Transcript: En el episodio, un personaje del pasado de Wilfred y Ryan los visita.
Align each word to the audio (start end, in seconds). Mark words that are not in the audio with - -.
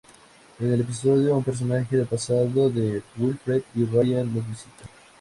En 0.59 0.73
el 0.73 0.81
episodio, 0.81 1.37
un 1.37 1.43
personaje 1.43 1.95
del 1.95 2.07
pasado 2.07 2.71
de 2.71 3.03
Wilfred 3.17 3.61
y 3.75 3.85
Ryan 3.85 4.33
los 4.33 4.47
visita. 4.47 4.85